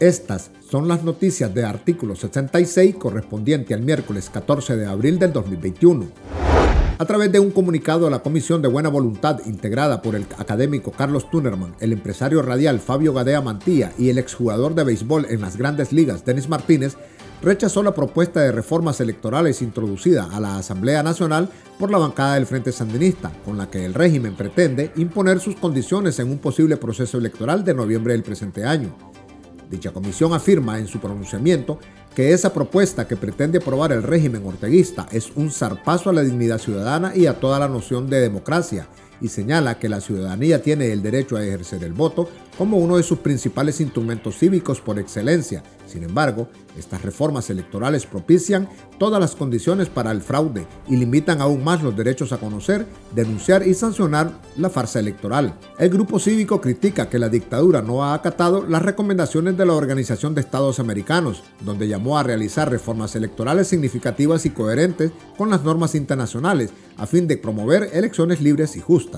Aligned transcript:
Estas 0.00 0.50
son 0.68 0.88
las 0.88 1.02
noticias 1.02 1.54
de 1.54 1.64
artículo 1.64 2.14
66 2.14 2.96
correspondiente 2.96 3.74
al 3.74 3.82
miércoles 3.82 4.28
14 4.28 4.76
de 4.76 4.86
abril 4.86 5.18
del 5.18 5.32
2021. 5.32 6.06
A 6.96 7.04
través 7.06 7.32
de 7.32 7.40
un 7.40 7.50
comunicado, 7.50 8.08
la 8.10 8.20
Comisión 8.20 8.62
de 8.62 8.68
Buena 8.68 8.88
Voluntad, 8.88 9.40
integrada 9.46 10.00
por 10.00 10.14
el 10.14 10.26
académico 10.38 10.92
Carlos 10.92 11.28
Tunerman, 11.30 11.74
el 11.80 11.92
empresario 11.92 12.40
radial 12.42 12.80
Fabio 12.80 13.12
Gadea 13.12 13.40
Mantilla 13.40 13.92
y 13.98 14.10
el 14.10 14.18
exjugador 14.18 14.74
de 14.74 14.84
béisbol 14.84 15.26
en 15.28 15.40
las 15.40 15.56
grandes 15.56 15.92
ligas, 15.92 16.24
Denis 16.24 16.48
Martínez, 16.48 16.96
rechazó 17.44 17.82
la 17.82 17.94
propuesta 17.94 18.40
de 18.40 18.52
reformas 18.52 19.00
electorales 19.00 19.60
introducida 19.60 20.28
a 20.32 20.40
la 20.40 20.56
Asamblea 20.56 21.02
Nacional 21.02 21.50
por 21.78 21.90
la 21.90 21.98
bancada 21.98 22.34
del 22.34 22.46
Frente 22.46 22.72
Sandinista, 22.72 23.30
con 23.44 23.58
la 23.58 23.70
que 23.70 23.84
el 23.84 23.92
régimen 23.92 24.34
pretende 24.34 24.92
imponer 24.96 25.40
sus 25.40 25.56
condiciones 25.56 26.18
en 26.18 26.30
un 26.30 26.38
posible 26.38 26.78
proceso 26.78 27.18
electoral 27.18 27.62
de 27.62 27.74
noviembre 27.74 28.14
del 28.14 28.22
presente 28.22 28.64
año. 28.64 28.96
Dicha 29.70 29.92
comisión 29.92 30.32
afirma 30.32 30.78
en 30.78 30.86
su 30.86 31.00
pronunciamiento 31.00 31.78
que 32.14 32.32
esa 32.32 32.52
propuesta 32.52 33.06
que 33.06 33.16
pretende 33.16 33.58
aprobar 33.58 33.92
el 33.92 34.02
régimen 34.02 34.46
orteguista 34.46 35.06
es 35.10 35.30
un 35.34 35.50
zarpazo 35.50 36.10
a 36.10 36.12
la 36.12 36.22
dignidad 36.22 36.58
ciudadana 36.58 37.14
y 37.14 37.26
a 37.26 37.40
toda 37.40 37.58
la 37.58 37.68
noción 37.68 38.08
de 38.08 38.20
democracia 38.20 38.88
y 39.24 39.28
señala 39.28 39.78
que 39.78 39.88
la 39.88 40.02
ciudadanía 40.02 40.60
tiene 40.60 40.92
el 40.92 41.02
derecho 41.02 41.36
a 41.36 41.42
ejercer 41.42 41.82
el 41.82 41.94
voto 41.94 42.28
como 42.58 42.76
uno 42.76 42.98
de 42.98 43.02
sus 43.02 43.20
principales 43.20 43.80
instrumentos 43.80 44.38
cívicos 44.38 44.82
por 44.82 44.98
excelencia. 44.98 45.62
Sin 45.86 46.02
embargo, 46.02 46.48
estas 46.78 47.00
reformas 47.02 47.48
electorales 47.48 48.04
propician 48.04 48.68
todas 48.98 49.20
las 49.20 49.34
condiciones 49.34 49.88
para 49.88 50.10
el 50.10 50.20
fraude 50.20 50.66
y 50.88 50.96
limitan 50.96 51.40
aún 51.40 51.64
más 51.64 51.82
los 51.82 51.96
derechos 51.96 52.32
a 52.32 52.38
conocer, 52.38 52.86
denunciar 53.14 53.66
y 53.66 53.72
sancionar 53.72 54.42
la 54.58 54.68
farsa 54.68 55.00
electoral. 55.00 55.58
El 55.78 55.88
grupo 55.88 56.18
cívico 56.18 56.60
critica 56.60 57.08
que 57.08 57.18
la 57.18 57.30
dictadura 57.30 57.80
no 57.80 58.04
ha 58.04 58.12
acatado 58.12 58.66
las 58.66 58.82
recomendaciones 58.82 59.56
de 59.56 59.64
la 59.64 59.72
Organización 59.72 60.34
de 60.34 60.42
Estados 60.42 60.80
Americanos, 60.80 61.42
donde 61.64 61.88
llamó 61.88 62.18
a 62.18 62.22
realizar 62.22 62.70
reformas 62.70 63.16
electorales 63.16 63.68
significativas 63.68 64.44
y 64.44 64.50
coherentes 64.50 65.12
con 65.38 65.48
las 65.48 65.64
normas 65.64 65.94
internacionales 65.94 66.70
a 66.96 67.06
fin 67.06 67.26
de 67.26 67.36
promover 67.36 67.90
elecciones 67.92 68.40
libres 68.40 68.76
y 68.76 68.80
justas. 68.80 69.13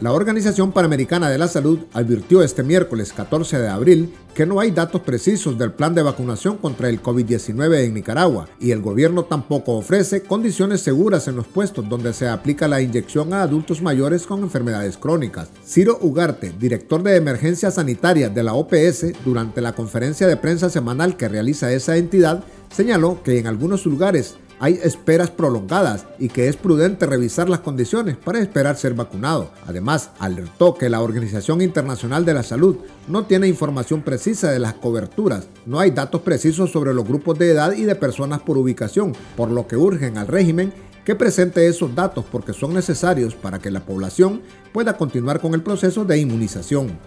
La 0.00 0.12
Organización 0.12 0.72
Panamericana 0.72 1.28
de 1.28 1.36
la 1.36 1.46
Salud 1.46 1.80
advirtió 1.92 2.42
este 2.42 2.62
miércoles 2.62 3.12
14 3.12 3.58
de 3.58 3.68
abril 3.68 4.14
que 4.34 4.46
no 4.46 4.58
hay 4.58 4.70
datos 4.70 5.02
precisos 5.02 5.58
del 5.58 5.72
plan 5.72 5.94
de 5.94 6.02
vacunación 6.02 6.56
contra 6.56 6.88
el 6.88 7.02
COVID-19 7.02 7.84
en 7.84 7.92
Nicaragua 7.92 8.48
y 8.58 8.70
el 8.70 8.80
gobierno 8.80 9.24
tampoco 9.24 9.76
ofrece 9.76 10.22
condiciones 10.22 10.80
seguras 10.80 11.28
en 11.28 11.36
los 11.36 11.46
puestos 11.46 11.86
donde 11.86 12.14
se 12.14 12.28
aplica 12.28 12.66
la 12.66 12.80
inyección 12.80 13.34
a 13.34 13.42
adultos 13.42 13.82
mayores 13.82 14.26
con 14.26 14.40
enfermedades 14.40 14.96
crónicas. 14.96 15.50
Ciro 15.66 15.98
Ugarte, 16.00 16.54
director 16.58 17.02
de 17.02 17.16
emergencia 17.16 17.70
sanitaria 17.70 18.30
de 18.30 18.42
la 18.42 18.54
OPS, 18.54 19.12
durante 19.22 19.60
la 19.60 19.74
conferencia 19.74 20.26
de 20.26 20.38
prensa 20.38 20.70
semanal 20.70 21.18
que 21.18 21.28
realiza 21.28 21.72
esa 21.72 21.98
entidad, 21.98 22.42
señaló 22.74 23.22
que 23.22 23.38
en 23.38 23.46
algunos 23.46 23.84
lugares 23.84 24.36
hay 24.60 24.78
esperas 24.82 25.30
prolongadas 25.30 26.04
y 26.18 26.28
que 26.28 26.48
es 26.48 26.56
prudente 26.56 27.06
revisar 27.06 27.48
las 27.48 27.60
condiciones 27.60 28.16
para 28.16 28.38
esperar 28.38 28.76
ser 28.76 28.94
vacunado. 28.94 29.50
Además, 29.66 30.10
alertó 30.18 30.74
que 30.74 30.90
la 30.90 31.00
Organización 31.00 31.62
Internacional 31.62 32.26
de 32.26 32.34
la 32.34 32.42
Salud 32.42 32.76
no 33.08 33.24
tiene 33.24 33.48
información 33.48 34.02
precisa 34.02 34.52
de 34.52 34.58
las 34.58 34.74
coberturas, 34.74 35.48
no 35.64 35.80
hay 35.80 35.90
datos 35.90 36.20
precisos 36.20 36.70
sobre 36.70 36.92
los 36.92 37.06
grupos 37.06 37.38
de 37.38 37.50
edad 37.50 37.72
y 37.72 37.84
de 37.84 37.94
personas 37.94 38.40
por 38.40 38.58
ubicación, 38.58 39.14
por 39.36 39.50
lo 39.50 39.66
que 39.66 39.76
urgen 39.76 40.18
al 40.18 40.28
régimen 40.28 40.72
que 41.04 41.14
presente 41.14 41.66
esos 41.66 41.94
datos 41.94 42.24
porque 42.30 42.52
son 42.52 42.74
necesarios 42.74 43.34
para 43.34 43.58
que 43.58 43.70
la 43.70 43.80
población 43.80 44.42
pueda 44.72 44.96
continuar 44.98 45.40
con 45.40 45.54
el 45.54 45.62
proceso 45.62 46.04
de 46.04 46.18
inmunización. 46.18 46.98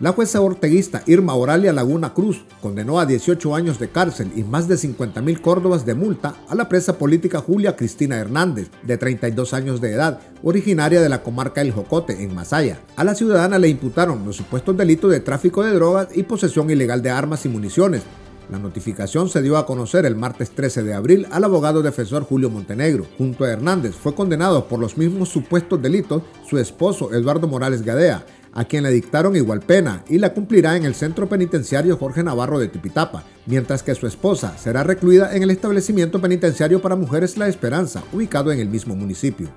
La 0.00 0.10
jueza 0.10 0.40
orteguista 0.40 1.04
Irma 1.06 1.36
Oralia 1.36 1.72
Laguna 1.72 2.14
Cruz 2.14 2.44
condenó 2.60 2.98
a 2.98 3.06
18 3.06 3.54
años 3.54 3.78
de 3.78 3.90
cárcel 3.90 4.32
y 4.34 4.42
más 4.42 4.66
de 4.66 4.76
50 4.76 5.22
mil 5.22 5.40
córdobas 5.40 5.86
de 5.86 5.94
multa 5.94 6.34
a 6.48 6.56
la 6.56 6.68
presa 6.68 6.98
política 6.98 7.38
Julia 7.38 7.76
Cristina 7.76 8.18
Hernández, 8.18 8.70
de 8.82 8.98
32 8.98 9.54
años 9.54 9.80
de 9.80 9.92
edad, 9.92 10.18
originaria 10.42 11.00
de 11.00 11.08
la 11.08 11.22
comarca 11.22 11.60
El 11.60 11.70
Jocote, 11.70 12.24
en 12.24 12.34
Masaya. 12.34 12.80
A 12.96 13.04
la 13.04 13.14
ciudadana 13.14 13.60
le 13.60 13.68
imputaron 13.68 14.26
los 14.26 14.34
supuestos 14.34 14.76
delitos 14.76 15.12
de 15.12 15.20
tráfico 15.20 15.62
de 15.62 15.74
drogas 15.74 16.08
y 16.12 16.24
posesión 16.24 16.68
ilegal 16.70 17.00
de 17.00 17.10
armas 17.10 17.44
y 17.44 17.48
municiones, 17.48 18.02
la 18.50 18.58
notificación 18.58 19.30
se 19.30 19.40
dio 19.40 19.56
a 19.56 19.64
conocer 19.64 20.04
el 20.04 20.16
martes 20.16 20.50
13 20.50 20.82
de 20.82 20.92
abril 20.92 21.26
al 21.30 21.44
abogado 21.44 21.82
defensor 21.82 22.24
Julio 22.24 22.50
Montenegro. 22.50 23.06
Junto 23.16 23.44
a 23.44 23.50
Hernández 23.50 23.94
fue 23.94 24.14
condenado 24.14 24.68
por 24.68 24.78
los 24.78 24.98
mismos 24.98 25.30
supuestos 25.30 25.80
delitos 25.80 26.22
su 26.46 26.58
esposo 26.58 27.14
Eduardo 27.14 27.48
Morales 27.48 27.82
Gadea, 27.82 28.26
a 28.54 28.64
quien 28.64 28.84
le 28.84 28.90
dictaron 28.90 29.36
igual 29.36 29.60
pena 29.60 30.04
y 30.08 30.18
la 30.18 30.32
cumplirá 30.32 30.76
en 30.76 30.84
el 30.84 30.94
centro 30.94 31.28
penitenciario 31.28 31.96
Jorge 31.96 32.22
Navarro 32.22 32.58
de 32.58 32.68
Tipitapa, 32.68 33.24
mientras 33.46 33.82
que 33.82 33.94
su 33.94 34.06
esposa 34.06 34.56
será 34.56 34.84
recluida 34.84 35.34
en 35.36 35.42
el 35.42 35.50
establecimiento 35.50 36.20
penitenciario 36.20 36.80
para 36.80 36.96
mujeres 36.96 37.36
La 37.36 37.48
Esperanza, 37.48 38.02
ubicado 38.12 38.52
en 38.52 38.60
el 38.60 38.68
mismo 38.68 38.94
municipio. 38.94 39.48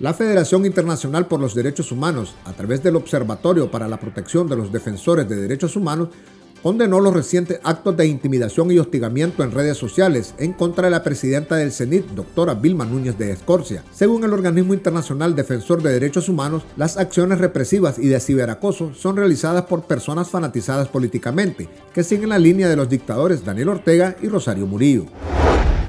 La 0.00 0.14
Federación 0.14 0.66
Internacional 0.66 1.26
por 1.28 1.38
los 1.38 1.54
Derechos 1.54 1.92
Humanos, 1.92 2.34
a 2.44 2.52
través 2.52 2.82
del 2.82 2.96
Observatorio 2.96 3.70
para 3.70 3.86
la 3.86 4.00
Protección 4.00 4.48
de 4.48 4.56
los 4.56 4.72
Defensores 4.72 5.28
de 5.28 5.36
Derechos 5.36 5.76
Humanos, 5.76 6.08
condenó 6.62 7.00
los 7.00 7.12
recientes 7.12 7.58
actos 7.64 7.96
de 7.96 8.06
intimidación 8.06 8.70
y 8.70 8.78
hostigamiento 8.78 9.42
en 9.42 9.50
redes 9.50 9.76
sociales 9.76 10.34
en 10.38 10.52
contra 10.52 10.84
de 10.84 10.90
la 10.90 11.02
presidenta 11.02 11.56
del 11.56 11.72
CENIT, 11.72 12.10
doctora 12.10 12.54
Vilma 12.54 12.84
Núñez 12.84 13.18
de 13.18 13.32
Escorcia. 13.32 13.82
Según 13.92 14.22
el 14.24 14.32
organismo 14.32 14.74
internacional 14.74 15.34
defensor 15.34 15.82
de 15.82 15.92
derechos 15.92 16.28
humanos, 16.28 16.62
las 16.76 16.96
acciones 16.96 17.38
represivas 17.38 17.98
y 17.98 18.06
de 18.08 18.20
ciberacoso 18.20 18.94
son 18.94 19.16
realizadas 19.16 19.64
por 19.64 19.82
personas 19.84 20.30
fanatizadas 20.30 20.86
políticamente, 20.88 21.68
que 21.92 22.04
siguen 22.04 22.28
la 22.28 22.38
línea 22.38 22.68
de 22.68 22.76
los 22.76 22.88
dictadores 22.88 23.44
Daniel 23.44 23.70
Ortega 23.70 24.14
y 24.22 24.28
Rosario 24.28 24.66
Murillo. 24.66 25.06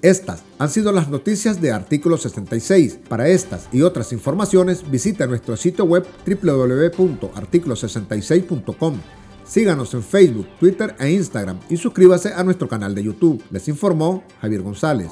Estas 0.02 0.42
han 0.60 0.70
sido 0.70 0.92
las 0.92 1.08
noticias 1.08 1.62
de 1.62 1.72
Artículo 1.72 2.18
66. 2.18 3.00
Para 3.08 3.30
estas 3.30 3.70
y 3.72 3.84
otras 3.84 4.12
informaciones 4.12 4.92
visita 4.92 5.28
nuestro 5.28 5.56
sitio 5.56 5.86
web 5.86 6.06
www.articulo66.com. 6.26 9.23
Síganos 9.46 9.94
en 9.94 10.04
Facebook, 10.04 10.48
Twitter 10.60 10.96
e 11.00 11.12
Instagram 11.12 11.60
y 11.70 11.78
suscríbase 11.78 12.34
a 12.34 12.44
nuestro 12.44 12.68
canal 12.68 12.96
de 12.96 13.04
YouTube. 13.04 13.44
Les 13.52 13.68
informó 13.68 14.24
Javier 14.42 14.62
González. 14.62 15.12